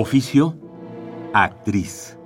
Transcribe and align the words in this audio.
Oficio, 0.00 0.56
actriz. 1.34 2.16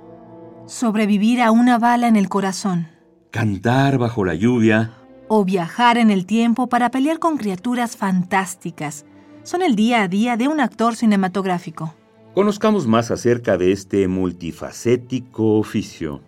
Sobrevivir 0.67 1.41
a 1.41 1.49
una 1.49 1.79
bala 1.79 2.07
en 2.07 2.15
el 2.15 2.29
corazón. 2.29 2.87
Cantar 3.31 3.97
bajo 3.97 4.23
la 4.23 4.35
lluvia. 4.35 4.93
O 5.27 5.43
viajar 5.43 5.97
en 5.97 6.11
el 6.11 6.27
tiempo 6.27 6.69
para 6.69 6.91
pelear 6.91 7.17
con 7.17 7.35
criaturas 7.35 7.97
fantásticas. 7.97 9.07
Son 9.41 9.63
el 9.63 9.75
día 9.75 10.03
a 10.03 10.07
día 10.07 10.37
de 10.37 10.47
un 10.47 10.59
actor 10.59 10.95
cinematográfico. 10.95 11.95
Conozcamos 12.35 12.85
más 12.85 13.09
acerca 13.09 13.57
de 13.57 13.71
este 13.71 14.07
multifacético 14.07 15.57
oficio. 15.57 16.21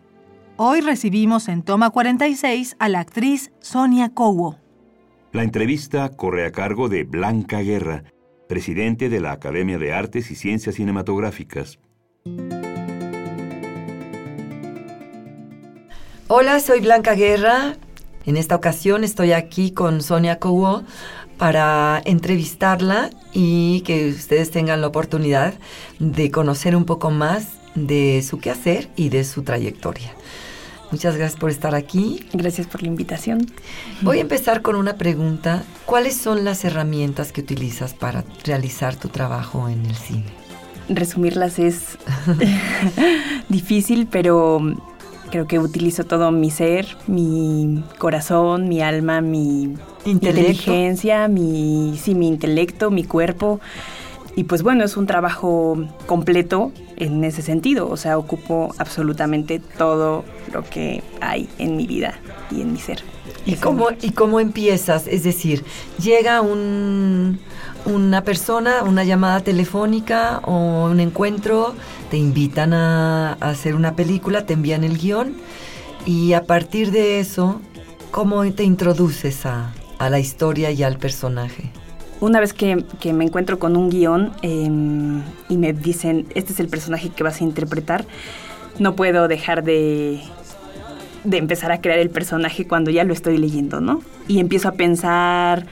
Hoy 0.58 0.82
recibimos 0.82 1.48
en 1.48 1.62
Toma 1.62 1.92
46 1.92 2.76
a 2.80 2.90
la 2.90 3.02
actriz 3.02 3.52
Sonia 3.60 4.10
Cowo. 4.10 4.58
La 5.32 5.44
entrevista 5.44 6.10
corre 6.10 6.48
a 6.48 6.52
cargo 6.52 6.90
de 6.90 7.04
Blanca 7.04 7.60
Guerra, 7.60 8.04
presidente 8.48 9.10
de 9.10 9.20
la 9.20 9.32
Academia 9.32 9.78
de 9.78 9.94
Artes 9.94 10.32
y 10.32 10.36
Ciencias 10.36 10.76
Cinematográficas. 10.76 11.80
Hola, 16.28 16.60
soy 16.60 16.82
Blanca 16.82 17.14
Guerra. 17.14 17.76
En 18.26 18.38
esta 18.38 18.56
ocasión 18.56 19.04
estoy 19.04 19.32
aquí 19.32 19.72
con 19.72 20.02
Sonia 20.02 20.40
Cowo 20.40 20.84
para 21.38 22.02
entrevistarla 22.06 23.10
y 23.34 23.82
que 23.82 24.10
ustedes 24.10 24.52
tengan 24.52 24.82
la 24.82 24.88
oportunidad 24.88 25.54
de 26.00 26.32
conocer 26.32 26.76
un 26.76 26.86
poco 26.86 27.12
más 27.12 27.50
de 27.76 28.24
su 28.24 28.40
quehacer 28.40 28.90
y 28.96 29.10
de 29.10 29.24
su 29.24 29.44
trayectoria. 29.44 30.14
Muchas 30.92 31.18
gracias 31.18 31.40
por 31.40 31.50
estar 31.50 31.76
aquí. 31.76 32.26
Gracias 32.34 32.68
por 32.68 32.82
la 32.82 32.88
invitación. 32.88 33.46
Voy 34.02 34.20
a 34.20 34.22
empezar 34.22 34.62
con 34.62 34.76
una 34.76 34.96
pregunta. 34.96 35.64
¿Cuáles 35.86 36.16
son 36.16 36.46
las 36.46 36.64
herramientas 36.66 37.32
que 37.32 37.42
utilizas 37.42 37.94
para 37.94 38.24
realizar 38.44 38.96
tu 38.96 39.10
trabajo 39.10 39.68
en 39.68 39.86
el 39.86 39.96
cine? 39.96 40.26
Resumirlas 40.88 41.58
es 41.60 41.98
difícil, 43.50 44.08
pero 44.08 44.60
creo 45.32 45.48
que 45.48 45.60
utilizo 45.60 46.04
todo 46.04 46.32
mi 46.32 46.52
ser, 46.52 46.96
mi 47.08 47.84
corazón, 47.98 48.70
mi 48.70 48.82
alma, 48.82 49.22
mi 49.22 49.76
inteligencia, 50.06 51.28
mi, 51.28 52.00
sí, 52.02 52.16
mi 52.16 52.28
intelecto, 52.28 52.92
mi 52.92 53.04
cuerpo. 53.04 53.60
Y 54.36 54.44
pues 54.44 54.64
bueno, 54.64 54.84
es 54.84 54.98
un 54.98 55.08
trabajo 55.08 55.78
completo 56.06 56.72
en 56.98 57.24
ese 57.24 57.42
sentido, 57.42 57.90
o 57.90 57.98
sea, 57.98 58.18
ocupo 58.18 58.74
absolutamente 58.78 59.60
todo 59.78 60.26
lo 60.54 60.64
que 60.64 61.04
hay 61.22 61.50
en 61.58 61.78
mi 61.78 61.88
vida 61.88 62.16
y 62.52 62.62
en 62.62 62.74
mi 62.74 62.80
ser. 62.80 63.02
¿Y 63.46 63.56
cómo, 63.56 63.90
¿Y 64.02 64.12
cómo 64.12 64.40
empiezas? 64.40 65.08
Es 65.08 65.24
decir, 65.24 65.64
llega 66.02 66.42
un, 66.42 67.40
una 67.86 68.24
persona, 68.24 68.84
una 68.84 69.04
llamada 69.04 69.40
telefónica 69.42 70.40
o 70.44 70.90
un 70.90 71.00
encuentro, 71.00 71.76
te 72.10 72.18
invitan 72.18 72.74
a, 72.74 73.34
hacer 73.34 73.76
una 73.76 73.96
película, 73.96 74.46
te 74.46 74.54
envían 74.54 74.84
el 74.84 74.98
guion 74.98 75.36
y 76.06 76.34
a 76.34 76.44
partir 76.44 76.92
de 76.92 77.20
eso, 77.20 77.62
¿cómo 78.12 78.44
te 78.52 78.64
introduces 78.64 79.46
a, 79.46 79.74
a 79.98 80.10
la 80.10 80.20
historia 80.20 80.72
y 80.72 80.84
al 80.84 80.98
personaje? 80.98 81.72
Una 82.22 82.40
vez 82.40 82.54
que, 82.54 82.84
me 83.14 83.26
encuentro 83.26 83.60
con 83.60 83.76
un 83.76 83.90
guion 83.90 84.32
em, 84.42 85.22
y 85.50 85.58
me 85.58 85.74
dicen, 85.74 86.28
este 86.36 86.54
es 86.54 86.60
el 86.60 86.68
personaje 86.68 87.10
que 87.10 87.24
vas 87.24 87.42
a 87.42 87.44
interpretar, 87.44 88.06
no 88.80 88.96
puedo 88.96 89.28
dejar 89.28 89.64
de, 89.64 90.22
de 91.24 91.38
empezar 91.38 91.72
a 91.72 91.82
crear 91.82 92.00
el 92.00 92.10
personaje 92.10 92.68
cuando 92.68 92.92
ya 92.92 93.04
lo 93.04 93.14
estoy 93.14 93.38
leyendo, 93.38 93.82
¿no? 93.82 94.02
Y 94.28 94.40
empiezo 94.40 94.70
a 94.70 94.74
pensar 94.74 95.66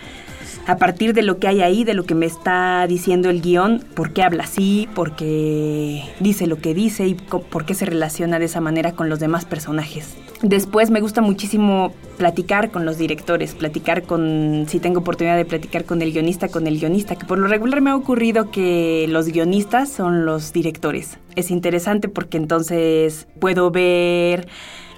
a 0.66 0.78
partir 0.78 1.13
de 1.13 1.22
lo 1.22 1.40
que 1.40 1.47
hay 1.47 1.62
ahí, 1.62 1.84
de 1.84 1.94
lo 1.94 2.06
que 2.06 2.16
me 2.16 2.25
está 2.25 2.85
diciendo 2.88 3.29
el 3.29 3.41
guion, 3.41 3.84
por 3.96 4.13
qué 4.13 4.24
habla 4.24 4.44
así, 4.44 4.88
por 4.96 5.16
qué 5.16 6.03
dice 6.19 6.47
lo 6.47 6.57
que 6.57 6.74
dice 6.74 7.07
y 7.07 7.16
por 7.16 7.66
qué 7.66 7.74
se 7.74 7.85
relaciona 7.85 8.40
de 8.40 8.46
esa 8.46 8.62
manera 8.62 8.94
con 8.94 9.09
los 9.09 9.19
demás 9.19 9.46
personajes. 9.46 10.16
Después 10.41 10.91
me 10.91 11.00
gusta 11.00 11.22
muchísimo 11.22 11.94
platicar 12.18 12.69
con 12.69 12.84
los 12.85 12.97
directores, 12.97 13.53
platicar 13.53 14.03
con, 14.03 14.66
si 14.68 14.79
tengo 14.79 15.00
oportunidad 15.00 15.38
de 15.38 15.46
platicar 15.46 15.85
con 15.85 16.02
el 16.02 16.12
guionista, 16.12 16.50
con 16.50 16.68
el 16.68 16.79
guionista, 16.79 17.16
que 17.16 17.25
por 17.25 17.40
lo 17.40 17.47
regular 17.47 17.79
me 17.79 17.91
ha 17.91 17.96
ocurrido 17.96 18.52
que 18.52 19.06
los 19.09 19.28
guionistas 19.28 19.90
son 19.90 20.25
los 20.25 20.52
directores. 20.52 21.18
Es 21.38 21.50
interesante 21.50 22.09
porque 22.09 22.35
entonces 22.35 23.25
puedo 23.40 23.72
ver 23.72 24.50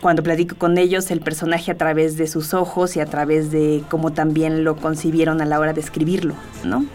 cuando 0.05 0.21
platico 0.21 0.55
con 0.55 0.77
ellos 0.77 1.09
el 1.09 1.19
personaje 1.19 1.71
a 1.71 1.77
través 1.77 2.15
de 2.15 2.27
sus 2.27 2.53
ojos 2.53 2.95
y 2.95 2.99
a 2.99 3.07
través 3.07 3.49
de 3.49 3.81
cómo 3.89 4.13
también 4.13 4.63
lo 4.63 4.75
concibieron 4.75 5.41
a 5.41 5.45
la 5.45 5.59
hora 5.59 5.73
de 5.73 5.81
escribirlo, 5.81 6.35
¿no? 6.63 6.85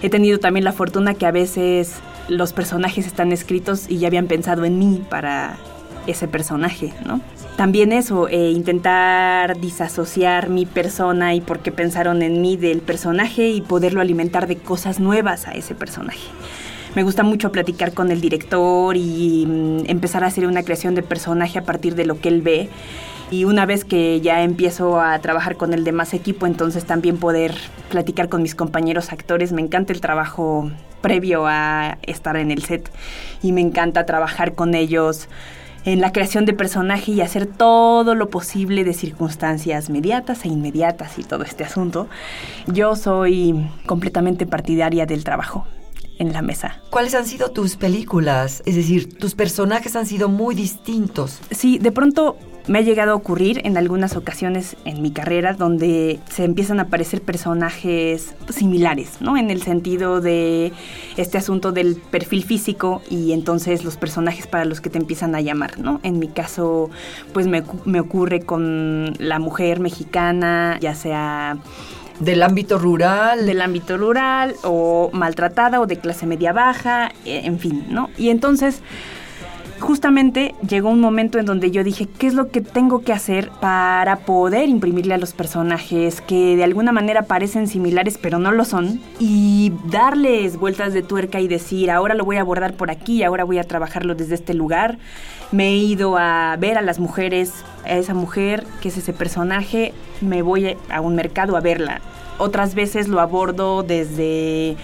He 0.00 0.08
tenido 0.08 0.38
también 0.38 0.64
la 0.64 0.72
fortuna 0.72 1.12
que 1.12 1.26
a 1.26 1.32
veces 1.32 1.96
los 2.28 2.54
personajes 2.54 3.06
están 3.06 3.30
escritos 3.30 3.90
y 3.90 3.98
ya 3.98 4.06
habían 4.06 4.26
pensado 4.26 4.64
en 4.64 4.78
mí 4.78 5.04
para 5.10 5.58
ese 6.06 6.28
personaje, 6.28 6.94
¿no? 7.04 7.20
También 7.58 7.92
eso, 7.92 8.26
eh, 8.26 8.52
intentar 8.52 9.60
disasociar 9.60 10.48
mi 10.48 10.64
persona 10.64 11.34
y 11.34 11.42
por 11.42 11.58
qué 11.58 11.72
pensaron 11.72 12.22
en 12.22 12.40
mí 12.40 12.56
del 12.56 12.80
personaje 12.80 13.50
y 13.50 13.60
poderlo 13.60 14.00
alimentar 14.00 14.46
de 14.46 14.56
cosas 14.56 14.98
nuevas 14.98 15.46
a 15.46 15.52
ese 15.52 15.74
personaje 15.74 16.30
me 16.94 17.04
gusta 17.04 17.22
mucho 17.22 17.52
platicar 17.52 17.92
con 17.92 18.10
el 18.10 18.20
director 18.20 18.96
y 18.96 19.46
mm, 19.46 19.90
empezar 19.90 20.24
a 20.24 20.26
hacer 20.26 20.46
una 20.46 20.62
creación 20.62 20.94
de 20.94 21.02
personaje 21.02 21.58
a 21.58 21.62
partir 21.62 21.94
de 21.94 22.04
lo 22.04 22.20
que 22.20 22.28
él 22.28 22.42
ve. 22.42 22.68
Y 23.30 23.44
una 23.44 23.64
vez 23.64 23.84
que 23.84 24.20
ya 24.20 24.42
empiezo 24.42 25.00
a 25.00 25.16
trabajar 25.20 25.56
con 25.56 25.72
el 25.72 25.84
demás 25.84 26.14
equipo, 26.14 26.46
entonces 26.46 26.84
también 26.84 27.16
poder 27.16 27.54
platicar 27.88 28.28
con 28.28 28.42
mis 28.42 28.56
compañeros 28.56 29.12
actores. 29.12 29.52
Me 29.52 29.62
encanta 29.62 29.92
el 29.92 30.00
trabajo 30.00 30.68
previo 31.00 31.46
a 31.46 31.98
estar 32.02 32.36
en 32.36 32.50
el 32.50 32.64
set 32.64 32.90
y 33.40 33.52
me 33.52 33.60
encanta 33.60 34.04
trabajar 34.04 34.54
con 34.54 34.74
ellos 34.74 35.28
en 35.84 36.00
la 36.00 36.12
creación 36.12 36.44
de 36.44 36.54
personaje 36.54 37.12
y 37.12 37.20
hacer 37.20 37.46
todo 37.46 38.16
lo 38.16 38.30
posible 38.30 38.82
de 38.82 38.94
circunstancias 38.94 39.90
mediatas 39.90 40.44
e 40.44 40.48
inmediatas 40.48 41.18
y 41.18 41.22
todo 41.22 41.44
este 41.44 41.62
asunto. 41.62 42.08
Yo 42.66 42.96
soy 42.96 43.68
completamente 43.86 44.44
partidaria 44.44 45.06
del 45.06 45.22
trabajo 45.22 45.66
en 46.20 46.32
la 46.32 46.42
mesa. 46.42 46.80
¿Cuáles 46.90 47.14
han 47.14 47.26
sido 47.26 47.50
tus 47.50 47.76
películas? 47.76 48.62
Es 48.66 48.76
decir, 48.76 49.18
tus 49.18 49.34
personajes 49.34 49.96
han 49.96 50.06
sido 50.06 50.28
muy 50.28 50.54
distintos. 50.54 51.40
Sí, 51.50 51.78
de 51.78 51.90
pronto 51.90 52.36
me 52.66 52.78
ha 52.78 52.82
llegado 52.82 53.12
a 53.12 53.14
ocurrir 53.14 53.62
en 53.64 53.76
algunas 53.76 54.16
ocasiones 54.16 54.76
en 54.84 55.02
mi 55.02 55.10
carrera 55.10 55.54
donde 55.54 56.20
se 56.30 56.44
empiezan 56.44 56.78
a 56.78 56.84
aparecer 56.84 57.22
personajes 57.22 58.34
similares, 58.50 59.16
¿no? 59.20 59.36
En 59.36 59.50
el 59.50 59.62
sentido 59.62 60.20
de 60.20 60.72
este 61.16 61.38
asunto 61.38 61.72
del 61.72 61.96
perfil 61.96 62.44
físico 62.44 63.02
y 63.08 63.32
entonces 63.32 63.82
los 63.82 63.96
personajes 63.96 64.46
para 64.46 64.66
los 64.66 64.80
que 64.80 64.90
te 64.90 64.98
empiezan 64.98 65.34
a 65.34 65.40
llamar, 65.40 65.78
¿no? 65.78 66.00
En 66.02 66.18
mi 66.18 66.28
caso, 66.28 66.90
pues 67.32 67.46
me, 67.46 67.64
me 67.86 67.98
ocurre 67.98 68.42
con 68.42 69.14
la 69.18 69.38
mujer 69.38 69.80
mexicana, 69.80 70.78
ya 70.80 70.94
sea 70.94 71.58
del 72.20 72.42
ámbito 72.42 72.78
rural. 72.78 73.46
Del 73.46 73.60
ámbito 73.60 73.96
rural 73.96 74.54
o 74.62 75.10
maltratada 75.12 75.80
o 75.80 75.86
de 75.86 75.96
clase 75.96 76.26
media 76.26 76.52
baja, 76.52 77.10
eh, 77.24 77.42
en 77.44 77.58
fin, 77.58 77.86
¿no? 77.88 78.10
Y 78.16 78.28
entonces 78.30 78.82
justamente 79.80 80.54
llegó 80.66 80.90
un 80.90 81.00
momento 81.00 81.38
en 81.38 81.46
donde 81.46 81.70
yo 81.70 81.82
dije, 81.82 82.06
¿qué 82.06 82.26
es 82.26 82.34
lo 82.34 82.48
que 82.48 82.60
tengo 82.60 83.02
que 83.02 83.12
hacer 83.12 83.50
para 83.60 84.16
poder 84.20 84.68
imprimirle 84.68 85.14
a 85.14 85.18
los 85.18 85.32
personajes 85.32 86.20
que 86.20 86.56
de 86.56 86.64
alguna 86.64 86.92
manera 86.92 87.22
parecen 87.22 87.66
similares 87.66 88.18
pero 88.18 88.38
no 88.38 88.52
lo 88.52 88.64
son? 88.64 89.00
Y 89.18 89.72
darles 89.86 90.56
vueltas 90.56 90.92
de 90.92 91.02
tuerca 91.02 91.40
y 91.40 91.48
decir, 91.48 91.90
ahora 91.90 92.14
lo 92.14 92.24
voy 92.24 92.36
a 92.36 92.42
abordar 92.42 92.74
por 92.74 92.90
aquí, 92.90 93.22
ahora 93.22 93.44
voy 93.44 93.58
a 93.58 93.64
trabajarlo 93.64 94.14
desde 94.14 94.34
este 94.34 94.54
lugar. 94.54 94.98
Me 95.50 95.68
he 95.68 95.76
ido 95.76 96.16
a 96.16 96.56
ver 96.58 96.78
a 96.78 96.82
las 96.82 96.98
mujeres, 97.00 97.52
a 97.84 97.96
esa 97.96 98.14
mujer 98.14 98.64
que 98.80 98.88
es 98.88 98.96
ese 98.96 99.12
personaje, 99.12 99.92
me 100.20 100.42
voy 100.42 100.76
a 100.90 101.00
un 101.00 101.16
mercado 101.16 101.56
a 101.56 101.60
verla. 101.60 102.00
Otras 102.38 102.74
veces 102.74 103.08
lo 103.08 103.20
abordo 103.20 103.82
desde 103.82 104.76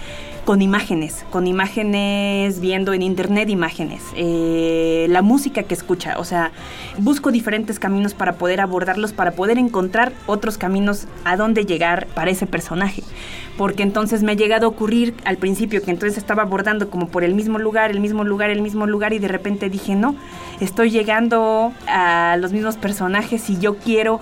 con 0.47 0.61
imágenes, 0.61 1.25
con 1.29 1.45
imágenes, 1.45 2.61
viendo 2.61 2.93
en 2.93 3.01
internet 3.01 3.49
imágenes, 3.49 4.01
eh, 4.15 5.05
la 5.09 5.21
música 5.21 5.63
que 5.63 5.73
escucha, 5.73 6.17
o 6.19 6.23
sea, 6.23 6.51
busco 6.99 7.31
diferentes 7.31 7.79
caminos 7.79 8.13
para 8.13 8.35
poder 8.37 8.61
abordarlos, 8.61 9.11
para 9.11 9.31
poder 9.31 9.57
encontrar 9.57 10.13
otros 10.25 10.57
caminos 10.57 11.05
a 11.25 11.35
dónde 11.35 11.65
llegar 11.65 12.07
para 12.15 12.31
ese 12.31 12.45
personaje. 12.45 13.03
Porque 13.57 13.83
entonces 13.83 14.23
me 14.23 14.31
ha 14.31 14.35
llegado 14.35 14.67
a 14.67 14.69
ocurrir 14.69 15.15
al 15.25 15.35
principio 15.35 15.81
que 15.81 15.91
entonces 15.91 16.17
estaba 16.17 16.43
abordando 16.43 16.89
como 16.89 17.09
por 17.09 17.25
el 17.25 17.35
mismo 17.35 17.59
lugar, 17.59 17.91
el 17.91 17.99
mismo 17.99 18.23
lugar, 18.23 18.49
el 18.49 18.61
mismo 18.61 18.87
lugar 18.87 19.11
y 19.11 19.19
de 19.19 19.27
repente 19.27 19.69
dije, 19.69 19.95
no, 19.95 20.15
estoy 20.61 20.91
llegando 20.91 21.73
a 21.89 22.37
los 22.39 22.53
mismos 22.53 22.77
personajes 22.77 23.49
y 23.49 23.59
yo 23.59 23.75
quiero 23.79 24.21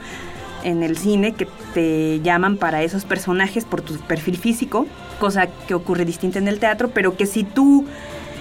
en 0.66 0.84
el 0.84 0.98
cine 0.98 1.34
que 1.34 1.48
te 1.74 2.20
llaman 2.22 2.58
para 2.58 2.84
esos 2.84 3.06
personajes 3.06 3.64
por 3.64 3.82
tu 3.82 3.96
perfil 4.00 4.38
físico 4.38 4.86
cosa 5.16 5.48
que 5.48 5.74
ocurre 5.74 6.06
distinta 6.06 6.40
en 6.40 6.48
el 6.48 6.60
teatro, 6.60 6.90
pero 6.94 7.16
que 7.18 7.26
si 7.26 7.44
tú 7.44 7.86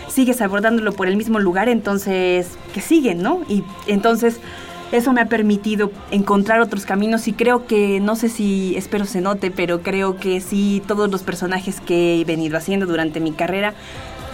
sigues 0.08 0.40
abordándolo 0.40 0.92
por 0.92 1.08
el 1.08 1.16
mismo 1.16 1.38
lugar, 1.38 1.68
entonces 1.68 2.58
que 2.72 2.80
siguen, 2.80 3.22
¿no? 3.22 3.40
Y 3.48 3.64
entonces 3.86 4.40
eso 4.92 5.12
me 5.12 5.20
ha 5.20 5.26
permitido 5.26 5.90
encontrar 6.10 6.60
otros 6.60 6.84
caminos 6.84 7.26
y 7.26 7.32
creo 7.32 7.66
que, 7.66 7.98
no 8.00 8.14
sé 8.14 8.28
si 8.28 8.76
espero 8.76 9.06
se 9.06 9.20
note, 9.20 9.50
pero 9.50 9.82
creo 9.82 10.16
que 10.16 10.40
sí, 10.40 10.82
todos 10.86 11.10
los 11.10 11.22
personajes 11.22 11.80
que 11.80 12.20
he 12.20 12.24
venido 12.24 12.56
haciendo 12.56 12.86
durante 12.86 13.18
mi 13.18 13.32
carrera 13.32 13.74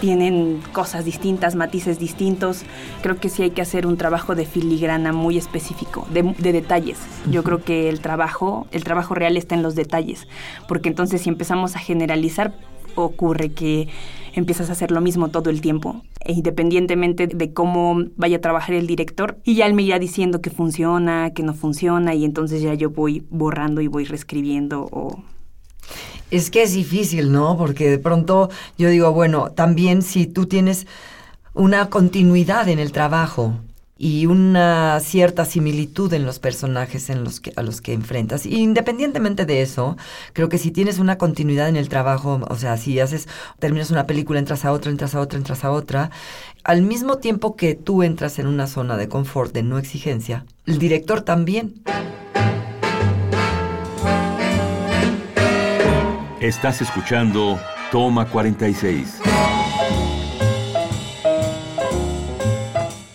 tienen 0.01 0.61
cosas 0.73 1.05
distintas, 1.05 1.55
matices 1.55 1.99
distintos. 1.99 2.63
Creo 3.03 3.17
que 3.17 3.29
sí 3.29 3.43
hay 3.43 3.51
que 3.51 3.61
hacer 3.61 3.85
un 3.85 3.97
trabajo 3.97 4.33
de 4.33 4.45
filigrana 4.45 5.13
muy 5.13 5.37
específico, 5.37 6.07
de, 6.11 6.23
detalles. 6.51 6.97
Yo 7.29 7.43
creo 7.43 7.63
que 7.63 7.87
el 7.87 8.01
trabajo, 8.01 8.67
el 8.71 8.83
trabajo 8.83 9.13
real 9.13 9.37
está 9.37 9.53
en 9.53 9.61
los 9.61 9.75
detalles, 9.75 10.27
porque 10.67 10.89
entonces 10.89 11.21
si 11.21 11.29
empezamos 11.29 11.75
a 11.75 11.79
generalizar, 11.79 12.55
ocurre 12.95 13.51
que 13.51 13.87
empiezas 14.33 14.69
a 14.69 14.73
hacer 14.73 14.89
lo 14.89 15.01
mismo 15.01 15.29
todo 15.29 15.51
el 15.51 15.61
tiempo, 15.61 16.01
e 16.21 16.33
independientemente 16.33 17.27
de 17.27 17.53
cómo 17.53 18.03
vaya 18.17 18.37
a 18.37 18.41
trabajar 18.41 18.73
el 18.73 18.87
director, 18.87 19.37
y 19.43 19.53
ya 19.53 19.67
él 19.67 19.75
me 19.75 19.83
irá 19.83 19.99
diciendo 19.99 20.41
que 20.41 20.49
funciona, 20.49 21.29
que 21.29 21.43
no 21.43 21.53
funciona, 21.53 22.15
y 22.15 22.25
entonces 22.25 22.61
ya 22.63 22.73
yo 22.73 22.89
voy 22.89 23.23
borrando 23.29 23.81
y 23.81 23.87
voy 23.87 24.05
reescribiendo 24.05 24.89
o 24.91 25.23
es 26.31 26.49
que 26.49 26.63
es 26.63 26.73
difícil, 26.73 27.31
¿no? 27.31 27.57
Porque 27.57 27.89
de 27.89 27.99
pronto 27.99 28.49
yo 28.77 28.89
digo, 28.89 29.11
bueno, 29.11 29.51
también 29.51 30.01
si 30.01 30.25
tú 30.25 30.47
tienes 30.47 30.87
una 31.53 31.89
continuidad 31.89 32.69
en 32.69 32.79
el 32.79 32.91
trabajo 32.91 33.59
y 34.03 34.25
una 34.25 34.99
cierta 34.99 35.45
similitud 35.45 36.11
en 36.13 36.25
los 36.25 36.39
personajes 36.39 37.11
en 37.11 37.23
los 37.23 37.39
que, 37.39 37.53
a 37.55 37.61
los 37.61 37.81
que 37.81 37.93
enfrentas. 37.93 38.47
independientemente 38.47 39.45
de 39.45 39.61
eso, 39.61 39.95
creo 40.33 40.49
que 40.49 40.57
si 40.57 40.71
tienes 40.71 40.97
una 40.97 41.19
continuidad 41.19 41.69
en 41.69 41.75
el 41.75 41.87
trabajo, 41.87 42.41
o 42.49 42.55
sea, 42.55 42.77
si 42.77 42.99
haces, 42.99 43.27
terminas 43.59 43.91
una 43.91 44.07
película, 44.07 44.39
entras 44.39 44.65
a 44.65 44.71
otra, 44.71 44.89
entras 44.89 45.13
a 45.13 45.19
otra, 45.19 45.37
entras 45.37 45.63
a 45.63 45.71
otra, 45.71 46.09
al 46.63 46.81
mismo 46.81 47.19
tiempo 47.19 47.55
que 47.55 47.75
tú 47.75 48.01
entras 48.01 48.39
en 48.39 48.47
una 48.47 48.65
zona 48.65 48.97
de 48.97 49.07
confort, 49.07 49.53
de 49.53 49.61
no 49.61 49.77
exigencia, 49.77 50.45
el 50.65 50.79
director 50.79 51.21
también. 51.21 51.83
Estás 56.41 56.81
escuchando 56.81 57.59
Toma 57.91 58.27
46. 58.27 59.19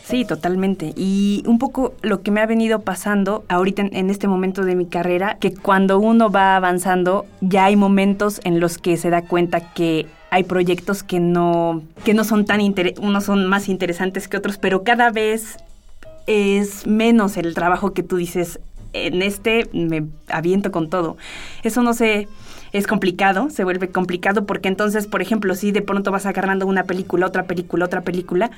Sí, 0.05 0.25
totalmente. 0.25 0.93
Y 0.94 1.43
un 1.44 1.58
poco 1.58 1.94
lo 2.02 2.23
que 2.23 2.31
me 2.31 2.40
ha 2.40 2.46
venido 2.46 2.82
pasando 2.82 3.44
ahorita 3.49 3.82
en, 3.82 4.11
este 4.11 4.28
momento 4.28 4.62
de 4.62 4.76
mi 4.76 4.87
carrera, 4.87 5.38
que 5.40 5.52
cuando 5.52 5.99
uno 5.99 6.31
va 6.31 6.55
avanzando, 6.55 7.26
ya 7.40 7.64
hay 7.64 7.75
momentos 7.75 8.40
en 8.44 8.61
los 8.61 8.78
que 8.78 8.96
se 8.96 9.11
da 9.11 9.23
cuenta 9.23 9.72
que 9.72 10.06
hay 10.31 10.44
proyectos 10.44 11.02
que 11.02 11.19
no, 11.19 11.82
que 12.05 12.14
no 12.14 12.22
son 12.22 12.44
tan 12.44 12.61
unos 13.00 13.25
son 13.25 13.44
más 13.46 13.69
interesantes 13.69 14.29
que 14.29 14.37
otros, 14.37 14.56
pero 14.56 14.84
cada 14.84 15.11
vez 15.11 15.56
es 16.29 16.87
menos 16.87 17.37
el 17.37 17.55
trabajo 17.55 17.93
que 17.93 18.05
tú 18.05 18.19
dices, 18.19 18.61
en 18.93 19.20
este 19.20 19.69
me 19.72 20.06
aviento 20.29 20.70
con 20.70 20.88
todo. 20.88 21.17
Eso 21.64 21.82
no 21.82 21.93
sé 21.93 22.29
es 22.72 22.86
complicado, 22.86 23.50
se 23.50 23.64
vuelve 23.64 23.88
complicado 23.88 24.46
porque 24.46 24.68
entonces, 24.68 25.06
por 25.06 25.22
ejemplo, 25.22 25.54
si 25.54 25.72
de 25.72 25.82
pronto 25.82 26.10
vas 26.10 26.26
agarrando 26.26 26.66
una 26.66 26.84
película, 26.84 27.26
otra 27.26 27.44
película, 27.44 27.84
otra 27.84 28.02
película, 28.02 28.50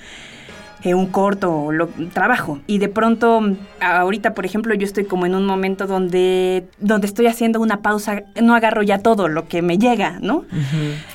eh, 0.85 0.95
un 0.95 1.07
corto 1.07 1.73
lo, 1.73 1.89
trabajo. 2.13 2.61
Y 2.69 2.79
de 2.79 2.89
pronto 2.89 3.43
ahorita 3.81 4.35
por 4.35 4.47
ejemplo 4.47 4.75
yo 4.75 4.85
estoy 4.85 5.05
como 5.05 5.27
en 5.27 5.35
un 5.35 5.45
momento 5.45 5.89
donde 5.89 6.69
donde 6.79 7.09
estoy 7.09 7.27
haciendo 7.27 7.61
una 7.61 7.81
pausa 7.83 8.23
no 8.41 8.55
agarro 8.55 8.83
ya 8.83 8.99
todo 8.99 9.29
lo 9.29 9.49
que 9.49 9.61
me 9.61 9.79
llega 9.79 10.19
no 10.21 10.45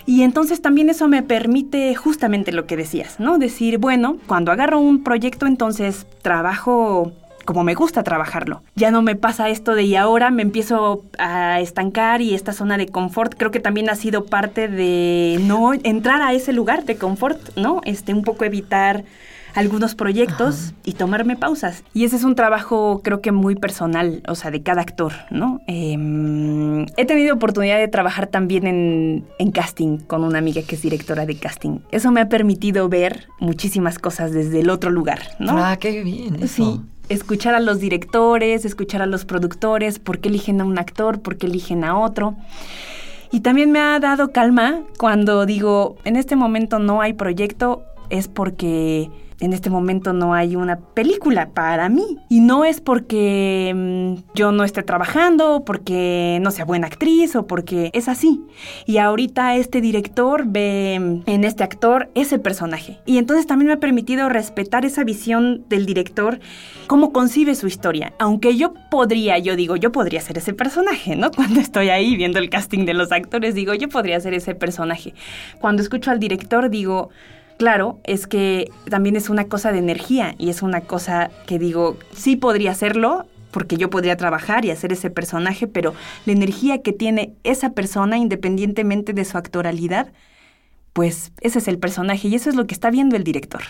y 0.05 0.23
entonces 0.23 0.61
también 0.61 0.89
eso 0.89 1.07
me 1.07 1.23
permite 1.23 1.93
justamente 1.95 2.51
lo 2.51 2.65
que 2.65 2.77
decías 2.77 3.19
no 3.19 3.37
decir 3.37 3.77
bueno 3.77 4.17
cuando 4.27 4.51
agarro 4.51 4.79
un 4.79 5.03
proyecto 5.03 5.45
entonces 5.45 6.07
trabajo 6.21 7.11
como 7.45 7.63
me 7.63 7.75
gusta 7.75 8.03
trabajarlo. 8.03 8.61
Ya 8.75 8.91
no 8.91 9.01
me 9.01 9.15
pasa 9.15 9.49
esto 9.49 9.75
de 9.75 9.83
y 9.83 9.95
ahora 9.95 10.31
me 10.31 10.41
empiezo 10.41 11.03
a 11.17 11.59
estancar 11.59 12.21
y 12.21 12.33
esta 12.33 12.53
zona 12.53 12.77
de 12.77 12.87
confort 12.87 13.35
creo 13.37 13.51
que 13.51 13.59
también 13.59 13.89
ha 13.89 13.95
sido 13.95 14.25
parte 14.25 14.67
de 14.67 15.39
no 15.41 15.73
entrar 15.73 16.21
a 16.21 16.33
ese 16.33 16.53
lugar 16.53 16.85
de 16.85 16.95
confort, 16.95 17.55
¿no? 17.57 17.81
Este 17.85 18.13
un 18.13 18.23
poco 18.23 18.45
evitar 18.45 19.03
algunos 19.55 19.95
proyectos 19.95 20.73
y 20.83 20.93
tomarme 20.93 21.35
pausas. 21.35 21.83
Y 21.93 22.05
ese 22.05 22.15
es 22.15 22.23
un 22.23 22.35
trabajo 22.35 23.01
creo 23.03 23.21
que 23.21 23.31
muy 23.31 23.55
personal, 23.55 24.23
o 24.27 24.35
sea, 24.35 24.51
de 24.51 24.63
cada 24.63 24.81
actor, 24.81 25.13
¿no? 25.29 25.61
Em, 25.67 26.85
he 26.97 27.05
tenido 27.05 27.35
oportunidad 27.35 27.77
de 27.77 27.87
trabajar 27.87 28.27
también 28.27 28.67
en, 28.67 29.25
en, 29.37 29.51
casting 29.51 29.99
con 29.99 30.23
una 30.23 30.39
amiga 30.39 30.61
que 30.63 30.75
es 30.75 30.81
directora 30.81 31.25
de 31.25 31.35
casting. 31.35 31.79
Eso 31.91 32.11
me 32.11 32.21
ha 32.21 32.29
permitido 32.29 32.89
ver 32.89 33.27
muchísimas 33.39 33.99
cosas 33.99 34.31
desde 34.31 34.61
el 34.61 34.69
otro 34.69 34.89
lugar, 34.89 35.19
¿no? 35.39 35.57
Ah, 35.57 35.77
qué 35.77 36.03
bien. 36.03 36.41
Eso. 36.41 36.47
Sí 36.47 36.81
escuchar 37.13 37.55
a 37.55 37.59
los 37.59 37.79
directores, 37.79 38.65
escuchar 38.65 39.01
a 39.01 39.05
los 39.05 39.25
productores, 39.25 39.99
por 39.99 40.19
qué 40.19 40.29
eligen 40.29 40.61
a 40.61 40.65
un 40.65 40.77
actor, 40.77 41.21
por 41.21 41.37
qué 41.37 41.47
eligen 41.47 41.83
a 41.83 41.99
otro. 41.99 42.35
Y 43.31 43.41
también 43.41 43.71
me 43.71 43.79
ha 43.79 43.99
dado 43.99 44.31
calma 44.31 44.81
cuando 44.97 45.45
digo, 45.45 45.95
en 46.03 46.15
este 46.15 46.35
momento 46.35 46.79
no 46.79 47.01
hay 47.01 47.13
proyecto, 47.13 47.83
es 48.09 48.27
porque 48.27 49.09
en 49.39 49.53
este 49.53 49.69
momento 49.69 50.13
no 50.13 50.33
hay 50.33 50.55
una 50.55 50.79
película 50.79 51.49
para 51.49 51.89
mí. 51.89 52.19
Y 52.29 52.39
no 52.39 52.65
es 52.65 52.81
porque 52.81 53.73
mm, 53.75 54.35
yo 54.35 54.51
no 54.51 54.63
esté 54.63 54.83
trabajando, 54.83 55.63
porque 55.65 56.39
no 56.41 56.51
sea 56.51 56.65
buena 56.65 56.87
actriz 56.87 57.35
o 57.35 57.47
porque 57.47 57.89
es 57.93 58.07
así. 58.07 58.41
Y 58.85 58.97
ahorita 58.97 59.55
este 59.55 59.81
director 59.81 60.43
ve 60.47 60.97
mm, 60.99 61.29
en 61.29 61.43
este 61.43 61.63
actor 61.63 62.09
ese 62.15 62.39
personaje. 62.39 62.99
Y 63.05 63.17
entonces 63.17 63.47
también 63.47 63.67
me 63.67 63.73
ha 63.73 63.79
permitido 63.79 64.29
respetar 64.29 64.85
esa 64.85 65.03
visión 65.03 65.65
del 65.69 65.85
director, 65.85 66.39
cómo 66.87 67.11
concibe 67.11 67.55
su 67.55 67.67
historia. 67.67 68.13
Aunque 68.19 68.55
yo 68.55 68.73
podría, 68.89 69.37
yo 69.37 69.55
digo, 69.55 69.75
yo 69.75 69.91
podría 69.91 70.21
ser 70.21 70.37
ese 70.37 70.53
personaje, 70.53 71.15
¿no? 71.15 71.31
Cuando 71.35 71.59
estoy 71.59 71.89
ahí 71.89 72.15
viendo 72.15 72.39
el 72.39 72.49
casting 72.49 72.85
de 72.85 72.93
los 72.93 73.11
actores, 73.11 73.55
digo, 73.55 73.73
yo 73.73 73.89
podría 73.89 74.19
ser 74.19 74.33
ese 74.33 74.55
personaje. 74.55 75.13
Cuando 75.59 75.81
escucho 75.81 76.11
al 76.11 76.19
director, 76.19 76.69
digo, 76.69 77.09
claro 77.57 77.99
es 78.03 78.27
que 78.27 78.71
también 78.89 79.15
es 79.15 79.29
una 79.29 79.45
cosa 79.45 79.71
de 79.71 79.79
energía 79.79 80.35
y 80.37 80.49
es 80.49 80.61
una 80.61 80.81
cosa 80.81 81.31
que 81.45 81.59
digo, 81.59 81.97
sí 82.13 82.35
podría 82.35 82.71
hacerlo 82.71 83.25
porque 83.51 83.77
yo 83.77 83.89
podría 83.89 84.17
trabajar 84.17 84.65
y 84.65 84.71
hacer 84.71 84.91
ese 84.91 85.09
personaje, 85.09 85.67
pero 85.67 85.93
la 86.25 86.33
energía 86.33 86.81
que 86.81 86.91
tiene 86.91 87.35
esa 87.43 87.73
persona 87.73 88.17
independientemente 88.17 89.13
de 89.13 89.23
su 89.25 89.37
actoralidad, 89.37 90.11
pues 90.91 91.31
ese 91.41 91.59
es 91.59 91.67
el 91.67 91.79
personaje 91.79 92.27
y 92.27 92.35
eso 92.35 92.49
es 92.49 92.55
lo 92.55 92.67
que 92.67 92.73
está 92.73 92.89
viendo 92.89 93.15
el 93.15 93.23
director. 93.23 93.61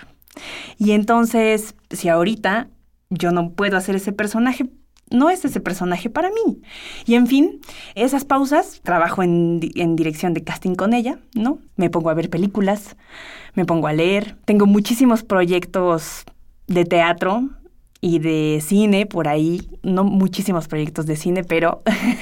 Y 0.78 0.92
entonces, 0.92 1.76
si 1.92 2.10
ahorita 2.10 2.70
yo 3.10 3.32
no 3.32 3.52
puedo 3.52 3.78
hacer 3.78 3.96
ese 3.96 4.14
personaje, 4.14 4.70
no 5.12 5.30
es 5.30 5.46
ese 5.46 5.60
personaje 5.60 6.10
para 6.10 6.30
mí. 6.30 6.62
Y 7.06 7.16
en 7.16 7.28
fin, 7.28 7.62
esas 7.96 8.26
pausas, 8.26 8.82
trabajo 8.84 9.22
en, 9.22 9.60
en, 9.76 9.96
dirección 9.96 10.34
de 10.34 10.44
casting 10.44 10.76
con 10.76 10.94
ella, 10.94 11.20
¿no? 11.36 11.60
Me 11.76 11.90
pongo 11.90 12.10
a 12.10 12.16
ver 12.16 12.30
películas, 12.30 12.96
me 13.54 13.66
pongo 13.66 13.88
a 13.88 13.94
leer. 13.94 14.36
Tengo 14.46 14.66
muchísimos 14.66 15.24
proyectos 15.24 16.24
de 16.68 16.86
teatro 16.86 17.50
y 18.02 18.20
de 18.20 18.62
cine 18.62 19.06
por 19.06 19.30
ahí, 19.30 19.70
no 19.82 20.04
muchísimos 20.04 20.68
proyectos 20.68 21.06
de 21.06 21.16
cine, 21.16 21.46
pero, 21.46 21.82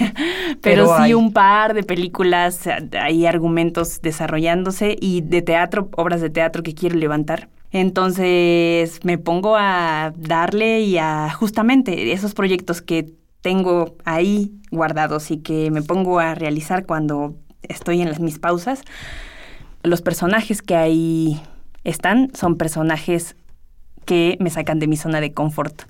pero, 0.62 0.96
sí 1.04 1.16
un 1.16 1.34
par 1.34 1.74
de 1.74 1.82
películas, 1.82 2.70
hay 3.00 3.26
argumentos 3.26 4.00
desarrollándose 4.02 4.96
y 5.02 5.22
de 5.22 5.42
teatro, 5.42 5.90
obras 5.98 6.22
de 6.22 6.30
teatro 6.30 6.62
que 6.62 6.76
quiero 6.76 6.98
levantar. 6.98 7.50
Entonces 7.72 9.00
me 9.04 9.18
pongo 9.18 9.56
a 9.58 10.14
darle 10.16 10.82
y 10.82 11.00
a 11.00 11.32
justamente 11.32 12.12
esos 12.12 12.36
proyectos 12.36 12.82
que 12.82 13.14
tengo 13.42 13.96
ahí 14.06 14.52
guardados 14.70 15.32
y 15.32 15.38
que 15.38 15.72
me 15.72 15.82
pongo 15.82 16.20
a 16.20 16.36
realizar 16.36 16.86
cuando 16.86 17.36
estoy 17.64 18.02
en 18.02 18.10
las, 18.10 18.20
mis 18.20 18.38
pausas, 18.38 18.84
los 19.84 20.02
personajes 20.02 20.62
que 20.62 20.76
ahí 20.76 21.42
están 21.84 22.32
son 22.36 22.58
personajes 22.58 23.36
que 24.06 24.38
me 24.40 24.50
sacan 24.50 24.80
de 24.80 24.88
mi 24.88 24.98
zona 24.98 25.22
de 25.22 25.34
confort 25.34 25.84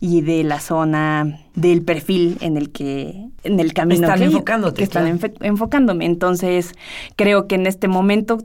y 0.00 0.22
de 0.22 0.44
la 0.44 0.60
zona 0.60 1.40
del 1.54 1.82
perfil 1.82 2.38
en 2.40 2.56
el 2.56 2.70
que 2.70 3.28
en 3.44 3.60
el 3.60 3.74
camino 3.74 4.06
están 4.06 4.18
que, 4.18 4.24
enfocándote, 4.24 4.76
que 4.78 4.84
están 4.84 5.18
claro. 5.18 5.34
enfocándome 5.40 6.06
entonces 6.06 6.72
creo 7.16 7.46
que 7.46 7.56
en 7.56 7.66
este 7.66 7.86
momento 7.86 8.38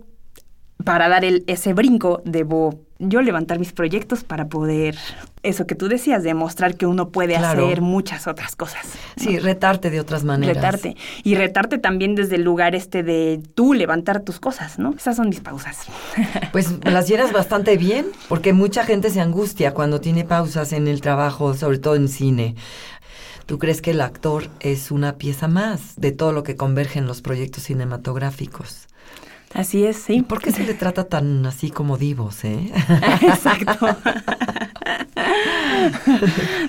para 0.83 1.07
dar 1.07 1.23
el, 1.23 1.43
ese 1.47 1.73
brinco 1.73 2.21
debo 2.25 2.84
yo 2.97 3.21
levantar 3.21 3.59
mis 3.59 3.73
proyectos 3.73 4.23
para 4.23 4.47
poder 4.47 4.95
eso 5.43 5.67
que 5.67 5.75
tú 5.75 5.87
decías 5.89 6.23
demostrar 6.23 6.75
que 6.77 6.85
uno 6.85 7.09
puede 7.09 7.35
Claro. 7.35 7.65
hacer 7.65 7.81
muchas 7.81 8.25
otras 8.25 8.55
cosas 8.55 8.85
Sí, 9.17 9.37
retarte 9.37 9.89
de 9.89 9.99
otras 9.99 10.23
maneras. 10.23 10.55
retarte 10.55 10.95
y 11.23 11.35
retarte 11.35 11.77
también 11.77 12.15
desde 12.15 12.35
el 12.35 12.43
lugar 12.43 12.73
este 12.73 13.03
de 13.03 13.41
tú 13.53 13.73
levantar 13.73 14.21
tus 14.21 14.39
cosas 14.39 14.79
no 14.79 14.93
esas 14.97 15.17
son 15.17 15.27
mis 15.29 15.41
pausas 15.41 15.79
Pues 16.53 16.73
las 16.85 17.07
llenas 17.09 17.33
bastante 17.33 17.75
bien, 17.77 18.05
porque 18.29 18.53
mucha 18.53 18.85
gente 18.85 19.09
se 19.09 19.19
angustia 19.19 19.73
cuando 19.73 19.99
tiene 19.99 20.23
pausas 20.23 20.71
en 20.71 20.87
el 20.87 21.01
trabajo, 21.01 21.53
sobre 21.53 21.79
todo 21.79 21.95
en 21.95 22.07
cine. 22.07 22.55
¿Tú 23.45 23.59
crees 23.59 23.81
que 23.81 23.91
el 23.91 24.01
actor 24.01 24.47
es 24.61 24.89
una 24.89 25.17
pieza 25.17 25.47
más 25.47 25.95
de 25.97 26.11
todo 26.13 26.31
lo 26.31 26.43
que 26.43 26.55
converge 26.55 26.97
en 26.99 27.05
los 27.07 27.21
proyectos 27.21 27.63
cinematográficos? 27.63 28.87
Así 29.55 29.85
es 29.85 29.97
sí 29.97 30.13
¿Y 30.17 30.21
por 30.21 30.41
qué 30.41 30.51
se 30.51 30.63
le 30.63 30.73
trata 30.75 31.05
tan 31.05 31.45
así 31.45 31.71
como 31.71 31.97
divos, 31.97 32.43
eh? 32.45 32.71
Exacto. 33.21 33.87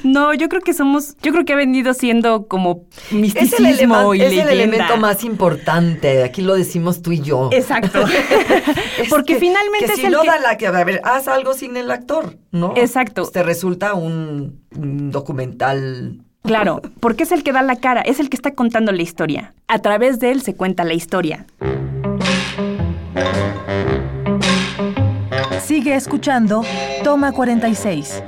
No, 0.02 0.35
yo 0.35 0.49
creo 0.49 0.61
que 0.62 0.73
somos, 0.73 1.16
yo 1.23 1.33
creo 1.33 1.45
que 1.45 1.52
ha 1.52 1.57
venido 1.57 1.95
siendo 1.95 2.47
como 2.47 2.85
Es 2.93 3.12
el, 3.12 3.19
misticismo 3.21 4.14
y 4.14 4.23
es 4.23 4.33
el 4.33 4.49
elemento 4.49 4.97
más 4.97 5.25
importante, 5.25 6.23
aquí 6.25 6.43
lo 6.43 6.55
decimos 6.55 7.02
tú 7.02 7.12
y 7.12 7.21
yo. 7.21 7.50
Exacto. 7.52 8.05
Es 8.99 9.11
Porque 9.11 9.35
que- 9.35 9.40
finalmente 9.40 9.87
que 9.87 9.93
es 9.93 9.99
si 9.99 10.07
el 10.07 10.12
no 10.12 10.23
que- 10.23 10.28
da 10.28 10.38
la 10.38 10.57
que, 10.57 10.66
a 10.66 10.71
ver, 10.85 11.02
haz 11.05 11.28
algo 11.28 11.52
sin 11.52 11.76
el 11.76 11.90
actor, 11.90 12.38
¿no? 12.50 12.73
Exacto. 12.76 13.23
Pues 13.23 13.33
te 13.33 13.43
resulta 13.43 13.93
un, 13.95 14.59
un 14.75 15.11
documental. 15.11 16.23
Claro, 16.43 16.81
porque 17.00 17.25
es 17.25 17.33
el 17.33 17.43
que 17.43 17.52
da 17.52 17.61
la 17.61 17.76
cara, 17.76 18.00
es 18.00 18.19
el 18.21 18.31
que 18.31 18.37
está 18.37 18.55
contando 18.55 18.93
la 18.93 19.02
historia. 19.02 19.52
A 19.69 19.81
través 19.81 20.19
de 20.19 20.31
él 20.31 20.40
se 20.40 20.55
cuenta 20.55 20.83
la 20.85 20.95
historia. 20.95 21.45
Sigue 25.76 25.95
escuchando 25.95 26.64
Toma 27.04 27.33
46. 27.33 28.23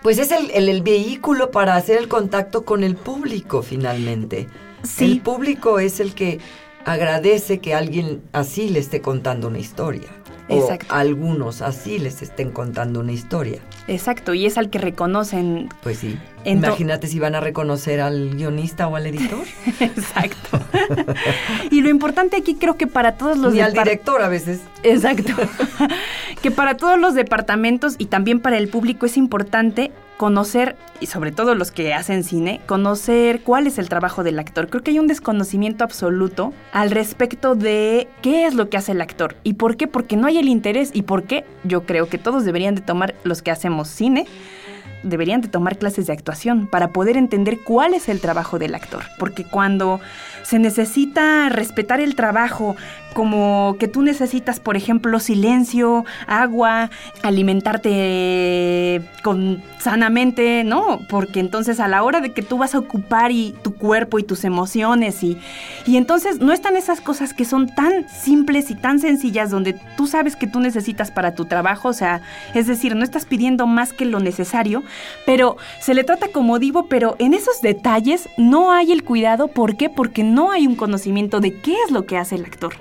Pues 0.00 0.16
es 0.16 0.32
el, 0.32 0.50
el- 0.52 0.70
el 0.70 0.80
vehículo 0.80 1.50
para 1.50 1.76
hacer 1.76 1.98
el 1.98 2.08
contacto 2.08 2.64
con 2.64 2.82
el 2.82 2.96
público, 2.96 3.60
finalmente. 3.60 4.48
Sí. 4.82 5.04
El 5.04 5.20
público 5.20 5.78
es 5.78 6.00
el 6.00 6.14
que 6.14 6.38
agradece 6.86 7.58
que 7.58 7.74
alguien 7.74 8.22
así 8.32 8.70
le 8.70 8.78
esté 8.78 9.02
contando 9.02 9.48
una 9.48 9.58
historia. 9.58 10.08
Exacto. 10.48 10.86
O 10.90 10.96
algunos 10.96 11.60
así 11.60 11.98
les 11.98 12.22
estén 12.22 12.50
contando 12.50 13.00
una 13.00 13.12
historia. 13.12 13.60
Exacto, 13.88 14.34
y 14.34 14.46
es 14.46 14.58
al 14.58 14.70
que 14.70 14.78
reconocen. 14.78 15.68
Pues 15.82 15.98
sí. 15.98 16.18
Imagínate 16.44 17.06
si 17.06 17.18
van 17.18 17.34
a 17.34 17.40
reconocer 17.40 18.00
al 18.00 18.34
guionista 18.34 18.88
o 18.88 18.96
al 18.96 19.06
editor. 19.06 19.44
Exacto. 19.80 20.60
y 21.70 21.82
lo 21.82 21.90
importante 21.90 22.36
aquí 22.36 22.54
creo 22.54 22.76
que 22.76 22.86
para 22.86 23.16
todos 23.16 23.36
los 23.36 23.52
Ni 23.52 23.60
al 23.60 23.72
director 23.72 24.22
a 24.22 24.28
veces. 24.28 24.60
Exacto. 24.82 25.32
que 26.42 26.50
para 26.50 26.76
todos 26.76 26.98
los 26.98 27.14
departamentos 27.14 27.94
y 27.98 28.06
también 28.06 28.40
para 28.40 28.56
el 28.56 28.68
público 28.68 29.06
es 29.06 29.16
importante 29.16 29.92
conocer, 30.20 30.76
y 31.00 31.06
sobre 31.06 31.32
todo 31.32 31.54
los 31.54 31.70
que 31.70 31.94
hacen 31.94 32.24
cine, 32.24 32.60
conocer 32.66 33.40
cuál 33.40 33.66
es 33.66 33.78
el 33.78 33.88
trabajo 33.88 34.22
del 34.22 34.38
actor. 34.38 34.68
Creo 34.68 34.82
que 34.82 34.90
hay 34.90 34.98
un 34.98 35.06
desconocimiento 35.06 35.82
absoluto 35.82 36.52
al 36.72 36.90
respecto 36.90 37.54
de 37.54 38.06
qué 38.20 38.44
es 38.44 38.52
lo 38.52 38.68
que 38.68 38.76
hace 38.76 38.92
el 38.92 39.00
actor 39.00 39.36
y 39.44 39.54
por 39.54 39.78
qué, 39.78 39.86
porque 39.86 40.18
no 40.18 40.26
hay 40.26 40.36
el 40.36 40.48
interés 40.48 40.90
y 40.92 41.02
por 41.02 41.22
qué 41.22 41.46
yo 41.64 41.84
creo 41.86 42.10
que 42.10 42.18
todos 42.18 42.44
deberían 42.44 42.74
de 42.74 42.82
tomar, 42.82 43.14
los 43.24 43.40
que 43.40 43.50
hacemos 43.70 43.88
cine, 43.88 44.26
deberían 45.02 45.40
de 45.40 45.48
tomar 45.48 45.78
clases 45.78 46.06
de 46.06 46.12
actuación 46.12 46.66
para 46.66 46.88
poder 46.88 47.16
entender 47.16 47.60
cuál 47.64 47.94
es 47.94 48.08
el 48.08 48.20
trabajo 48.20 48.58
del 48.58 48.74
actor. 48.74 49.04
Porque 49.18 49.44
cuando 49.44 50.00
se 50.42 50.58
necesita 50.58 51.48
respetar 51.48 52.00
el 52.00 52.14
trabajo, 52.14 52.76
como 53.14 53.76
que 53.78 53.88
tú 53.88 54.02
necesitas, 54.02 54.60
por 54.60 54.76
ejemplo, 54.76 55.18
silencio, 55.18 56.04
agua, 56.26 56.90
alimentarte 57.22 59.02
con 59.22 59.62
sanamente, 59.78 60.62
no, 60.64 61.00
porque 61.08 61.40
entonces 61.40 61.80
a 61.80 61.88
la 61.88 62.02
hora 62.02 62.20
de 62.20 62.32
que 62.32 62.42
tú 62.42 62.58
vas 62.58 62.74
a 62.74 62.78
ocupar 62.78 63.32
y 63.32 63.54
tu 63.62 63.74
cuerpo 63.74 64.18
y 64.18 64.22
tus 64.22 64.44
emociones 64.44 65.22
y 65.22 65.38
y 65.86 65.96
entonces 65.96 66.40
no 66.40 66.52
están 66.52 66.76
esas 66.76 67.00
cosas 67.00 67.32
que 67.34 67.44
son 67.44 67.74
tan 67.74 68.08
simples 68.08 68.70
y 68.70 68.74
tan 68.74 69.00
sencillas 69.00 69.50
donde 69.50 69.74
tú 69.96 70.06
sabes 70.06 70.36
que 70.36 70.46
tú 70.46 70.60
necesitas 70.60 71.10
para 71.10 71.34
tu 71.34 71.46
trabajo, 71.46 71.88
o 71.88 71.92
sea, 71.92 72.20
es 72.54 72.66
decir, 72.66 72.94
no 72.94 73.04
estás 73.04 73.24
pidiendo 73.24 73.66
más 73.66 73.92
que 73.92 74.04
lo 74.04 74.20
necesario, 74.20 74.82
pero 75.26 75.56
se 75.80 75.94
le 75.94 76.04
trata 76.04 76.28
como 76.28 76.58
divo, 76.58 76.86
pero 76.86 77.16
en 77.18 77.34
esos 77.34 77.60
detalles 77.60 78.28
no 78.36 78.72
hay 78.72 78.92
el 78.92 79.04
cuidado, 79.04 79.48
¿por 79.48 79.76
qué? 79.76 79.88
Porque 79.88 80.22
no 80.22 80.50
hay 80.50 80.66
un 80.66 80.76
conocimiento 80.76 81.40
de 81.40 81.54
qué 81.54 81.76
es 81.84 81.90
lo 81.90 82.06
que 82.06 82.16
hace 82.16 82.36
el 82.36 82.44
actor. 82.44 82.74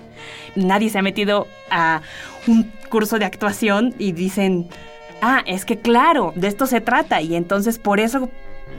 Nadie 0.55 0.89
se 0.89 0.99
ha 0.99 1.01
metido 1.01 1.47
a 1.69 2.01
un 2.47 2.71
curso 2.89 3.19
de 3.19 3.25
actuación 3.25 3.93
y 3.99 4.11
dicen, 4.11 4.67
ah, 5.21 5.43
es 5.45 5.65
que 5.65 5.77
claro, 5.77 6.33
de 6.35 6.47
esto 6.47 6.65
se 6.65 6.81
trata 6.81 7.21
y 7.21 7.35
entonces 7.35 7.79
por 7.79 7.99
eso 7.99 8.29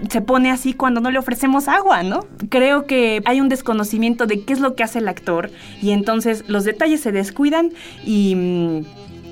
se 0.08 0.20
pone 0.20 0.50
así 0.50 0.72
cuando 0.72 1.00
no 1.00 1.10
le 1.10 1.18
ofrecemos 1.18 1.68
agua, 1.68 2.02
¿no? 2.02 2.26
Creo 2.48 2.86
que 2.86 3.22
hay 3.24 3.40
un 3.40 3.48
desconocimiento 3.48 4.26
de 4.26 4.44
qué 4.44 4.52
es 4.52 4.60
lo 4.60 4.74
que 4.74 4.82
hace 4.82 5.00
el 5.00 5.08
actor 5.08 5.50
y 5.82 5.90
entonces 5.90 6.44
los 6.48 6.64
detalles 6.64 7.00
se 7.00 7.12
descuidan 7.12 7.72
y 8.04 8.34
mm, 8.34 8.84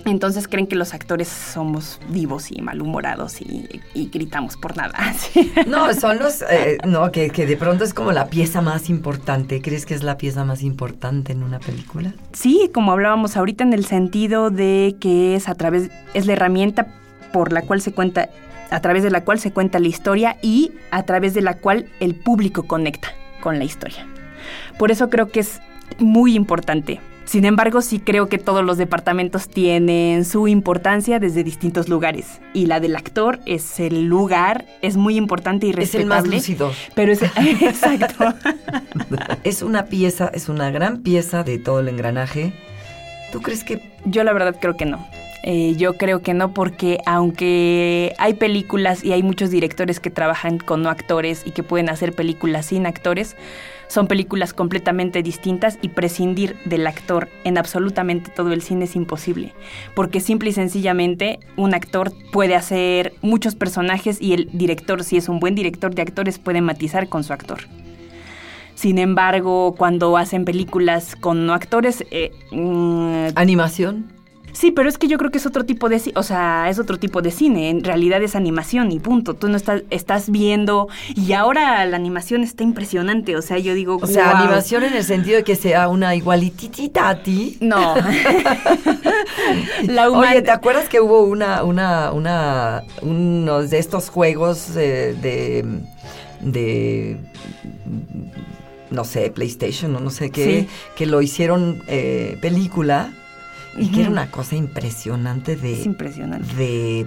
entonces 0.09 0.49
creen 0.49 0.67
que 0.67 0.77
los 0.77 0.95
actores 0.95 1.29
somos 1.29 2.01
vivos 2.09 2.51
y 2.51 2.61
malhumorados 2.61 3.41
y, 3.41 3.81
y 3.95 4.09
gritamos 4.09 4.57
por 4.57 4.77
nada. 4.77 4.95
Sí. 5.19 5.53
No, 5.67 5.93
son 5.95 6.19
los. 6.19 6.43
eh, 6.43 6.79
no, 6.87 7.11
que, 7.11 7.31
que 7.31 7.45
de 7.47 7.57
pronto 7.57 7.85
es 7.85 7.93
como 7.93 8.13
la 8.13 8.27
pieza 8.29 8.61
más 8.61 8.89
importante. 8.89 9.61
¿Crees 9.61 9.85
que 9.85 9.95
es 9.95 10.03
la 10.03 10.17
pieza 10.17 10.45
más 10.45 10.63
importante 10.63 11.33
en 11.33 11.43
una 11.43 11.59
película? 11.59 12.13
Sí, 12.33 12.71
como 12.73 12.93
hablábamos 12.93 13.37
ahorita 13.37 13.65
en 13.65 13.73
el 13.73 13.85
sentido 13.85 14.51
de 14.51 14.97
que 15.01 15.35
es 15.35 15.49
a 15.49 15.55
través, 15.55 15.91
es 16.15 16.27
la 16.27 16.35
herramienta 16.35 16.87
por 17.33 17.53
la 17.53 17.63
cual 17.63 17.81
se 17.81 17.93
cuenta, 17.93 18.29
a 18.71 18.81
través 18.81 19.03
de 19.03 19.11
la 19.11 19.25
cual 19.25 19.39
se 19.41 19.53
cuenta 19.53 19.79
la 19.79 19.89
historia 19.89 20.37
y 20.43 20.73
a 20.91 21.03
través 21.03 21.35
de 21.35 21.43
la 21.43 21.55
cual 21.55 21.87
el 22.01 22.15
público 22.15 22.65
conecta 22.65 23.09
con 23.41 23.59
la 23.59 23.65
historia. 23.65 24.07
Por 24.79 24.91
eso 24.91 25.11
creo 25.11 25.29
que 25.29 25.41
es 25.41 25.61
muy 25.99 26.35
importante. 26.35 27.01
Sin 27.29 27.45
embargo, 27.45 27.83
sí 27.83 28.01
creo 28.01 28.31
que 28.31 28.39
todos 28.39 28.65
los 28.65 28.79
departamentos 28.79 29.49
tienen 29.49 30.25
su 30.25 30.49
importancia 30.49 31.19
desde 31.19 31.45
distintos 31.45 31.91
lugares. 31.91 32.41
Y 32.55 32.65
la 32.65 32.81
del 32.81 32.97
actor 32.97 33.39
es 33.45 33.81
el 33.81 34.07
lugar, 34.07 34.65
es 34.81 34.97
muy 34.97 35.17
importante 35.19 35.67
y 35.67 35.71
Es 35.77 35.95
el 35.95 36.07
más 36.07 36.23
respetable. 36.23 36.37
lucidor. 36.37 36.73
Pero 36.95 37.13
es 37.13 37.21
exacto. 37.61 38.33
Es 39.45 39.61
una 39.61 39.85
pieza, 39.87 40.31
es 40.33 40.49
una 40.49 40.71
gran 40.71 41.03
pieza 41.03 41.45
de 41.45 41.59
todo 41.59 41.81
el 41.81 41.89
engranaje. 41.89 42.55
¿Tú 43.31 43.43
crees 43.43 43.63
que 43.63 43.83
Yo 44.07 44.25
la 44.25 44.33
verdad 44.33 44.57
creo 44.59 44.79
que 44.79 44.87
no. 44.87 45.07
Eh, 45.43 45.75
yo 45.77 45.99
creo 45.99 46.23
que 46.23 46.33
no 46.33 46.55
porque 46.55 46.99
aunque 47.05 48.15
hay 48.19 48.35
películas 48.35 49.05
y 49.05 49.13
hay 49.13 49.23
muchos 49.23 49.51
directores 49.51 50.01
que 50.01 50.11
trabajan 50.11 50.57
con 50.59 50.83
no 50.83 50.89
actores 50.89 51.43
y 51.47 51.51
que 51.51 51.63
pueden 51.63 51.91
hacer 51.91 52.15
películas 52.15 52.67
sin 52.67 52.87
actores, 52.87 53.37
son 53.89 54.07
películas 54.07 54.53
completamente 54.53 55.23
distintas 55.23 55.79
y 55.83 55.89
prescindir 55.89 56.57
del 56.65 56.87
actor 56.87 57.29
en 57.45 57.59
absolutamente 57.59 58.31
todo 58.31 58.53
el 58.53 58.63
cine 58.63 58.85
es 58.85 58.95
imposible. 58.97 59.53
Porque 59.95 60.21
simple 60.21 60.51
y 60.51 60.53
sencillamente 60.53 61.41
un 61.57 61.75
actor 61.75 62.13
puede 62.31 62.55
hacer 62.55 63.15
muchos 63.23 63.55
personajes 63.55 64.21
y 64.21 64.35
el 64.35 64.49
director, 64.53 65.03
si 65.03 65.17
es 65.17 65.29
un 65.29 65.41
buen 65.41 65.55
director 65.55 65.95
de 65.95 66.03
actores, 66.03 66.39
puede 66.39 66.61
matizar 66.61 67.09
con 67.09 67.25
su 67.25 67.33
actor. 67.33 67.61
Sin 68.75 68.99
embargo, 68.99 69.75
cuando 69.77 70.17
hacen 70.17 70.45
películas 70.45 71.17
con 71.17 71.47
no 71.47 71.55
actores, 71.55 72.05
eh, 72.13 72.31
mm, 72.53 73.31
animación? 73.35 74.18
Sí, 74.53 74.71
pero 74.73 74.89
es 74.89 74.99
que 74.99 75.09
yo 75.09 75.19
creo 75.19 75.31
que 75.31 75.39
es 75.39 75.47
otro 75.47 75.65
tipo 75.65 75.89
de, 75.89 76.01
o 76.15 76.23
sea, 76.23 76.69
es 76.69 76.79
otro 76.79 76.99
tipo 76.99 77.23
de 77.23 77.31
cine. 77.31 77.71
En 77.71 77.85
realidad 77.85 78.23
es 78.23 78.35
animación 78.35 78.91
y 78.93 78.99
punto. 78.99 79.35
Tú 79.35 79.49
no 79.49 79.57
estás, 79.57 79.83
estás 79.91 80.31
viendo 80.31 80.89
y 81.15 81.33
ahora 81.33 81.85
la 81.87 81.97
animación 81.97 82.43
está 82.43 82.63
impresionante. 82.65 83.37
O 83.37 83.43
sea, 83.43 83.59
yo 83.59 83.75
digo, 83.75 83.99
O 84.01 84.07
sea, 84.07 84.39
animación 84.39 84.85
en 84.85 84.95
el 84.95 85.05
sentido 85.05 85.37
de 85.37 85.45
que 85.45 85.55
sea 85.57 85.89
una 85.89 86.15
igualititita 86.15 87.09
a 87.09 87.23
ti. 87.23 87.57
No. 87.61 87.95
la 89.87 90.11
Oye, 90.11 90.43
¿te 90.43 90.51
acuerdas 90.51 90.89
que 90.89 91.01
hubo 91.01 91.23
una, 91.23 91.63
una, 91.63 92.13
una, 92.13 92.83
unos 93.03 93.71
de 93.71 93.79
estos 93.79 94.11
juegos 94.11 94.77
eh, 94.77 95.15
de, 95.21 95.65
de, 96.41 97.17
no 98.91 99.05
sé, 99.05 99.31
PlayStation 99.31 99.95
o 99.97 100.01
no 100.01 100.11
sé 100.11 100.31
qué, 100.31 100.45
Sí. 100.61 100.69
que 100.97 101.07
lo 101.07 101.21
hicieron 101.23 101.83
eh, 101.89 102.39
película 102.41 103.13
Y 103.79 103.89
que 103.91 104.03
era 104.03 104.11
una 104.11 104.31
cosa 104.31 104.57
impresionante 104.57 105.57
de... 105.57 105.73
Es 105.75 105.87
impresionante. 105.87 106.55
De, 106.55 107.07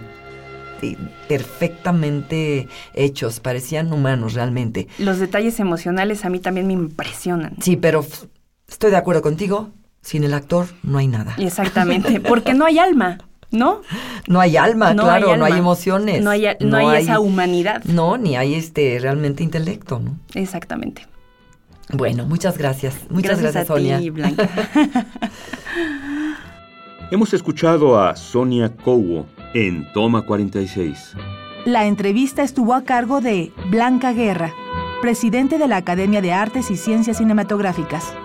perfectamente 1.27 2.67
hechos, 2.93 3.39
parecían 3.39 3.93
humanos 3.93 4.33
realmente. 4.33 4.87
Los 4.97 5.19
detalles 5.19 5.59
emocionales 5.59 6.25
a 6.25 6.29
mí 6.29 6.39
también 6.39 6.67
me 6.67 6.73
impresionan. 6.73 7.55
Sí, 7.61 7.77
pero 7.77 8.05
estoy 8.67 8.91
de 8.91 8.97
acuerdo 8.97 9.21
contigo, 9.21 9.69
sin 10.01 10.23
el 10.23 10.33
actor 10.33 10.67
no 10.83 10.97
hay 10.97 11.07
nada. 11.07 11.35
Exactamente, 11.37 12.19
porque 12.19 12.53
no 12.53 12.65
hay 12.65 12.79
alma, 12.79 13.19
¿no? 13.51 13.81
No 14.27 14.39
hay 14.39 14.57
alma, 14.57 14.93
No 14.93 15.03
claro, 15.03 15.31
hay 15.31 15.39
no 15.39 15.45
hay 15.45 15.53
emociones. 15.53 16.23
No 16.23 16.31
hay, 16.31 16.47
no 16.59 16.77
hay 16.77 17.03
esa 17.03 17.19
humanidad. 17.19 17.83
No, 17.83 18.17
ni 18.17 18.35
hay 18.35 18.55
este 18.55 18.97
realmente 18.99 19.43
intelecto, 19.43 19.99
¿no? 19.99 20.17
Exactamente. 20.33 21.07
Bueno, 21.93 22.25
muchas 22.25 22.57
gracias. 22.57 22.95
Muchas 23.09 23.41
gracias, 23.41 23.63
a 23.63 23.67
Sonia. 23.67 23.99
ti, 23.99 24.09
Blanca. 24.09 24.49
Hemos 27.11 27.33
escuchado 27.33 28.01
a 28.01 28.15
Sonia 28.15 28.73
Cowo 28.73 29.25
en 29.53 29.85
Toma 29.91 30.21
46. 30.21 31.17
La 31.65 31.85
entrevista 31.85 32.41
estuvo 32.41 32.73
a 32.73 32.85
cargo 32.85 33.19
de 33.19 33.51
Blanca 33.69 34.13
Guerra, 34.13 34.53
presidente 35.01 35.57
de 35.57 35.67
la 35.67 35.75
Academia 35.75 36.21
de 36.21 36.31
Artes 36.31 36.71
y 36.71 36.77
Ciencias 36.77 37.17
Cinematográficas. 37.17 38.15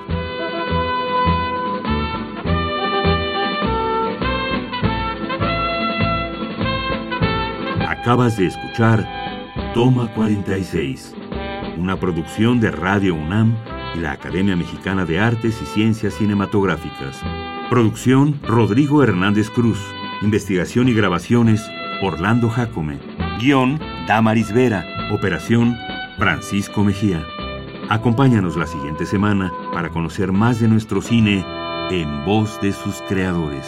Acabas 7.89 8.37
de 8.37 8.47
escuchar 8.47 9.05
Toma 9.75 10.15
46, 10.15 11.13
una 11.77 11.99
producción 11.99 12.61
de 12.61 12.71
Radio 12.71 13.17
UNAM 13.17 13.57
y 13.97 13.99
la 13.99 14.13
Academia 14.13 14.55
Mexicana 14.55 15.05
de 15.05 15.19
Artes 15.19 15.61
y 15.61 15.67
Ciencias 15.67 16.15
Cinematográficas. 16.15 17.21
Producción 17.71 18.41
Rodrigo 18.45 19.03
Hernández 19.03 19.51
Cruz. 19.51 19.79
Investigación 20.23 20.89
y 20.89 20.95
grabaciones 20.95 21.61
Orlando 22.01 22.49
Jacome. 22.49 23.01
Guión 23.41 23.81
Damaris 24.07 24.53
Vera. 24.53 24.85
Operación 25.13 25.77
Francisco 26.17 26.85
Mejía. 26.85 27.27
Acompáñanos 27.89 28.57
la 28.57 28.69
siguiente 28.69 29.05
semana 29.05 29.53
para 29.73 29.91
conocer 29.91 30.31
más 30.31 30.61
de 30.61 30.69
nuestro 30.69 31.03
cine 31.03 31.45
en 31.91 32.25
voz 32.25 32.61
de 32.61 32.73
sus 32.73 33.03
creadores. 33.09 33.67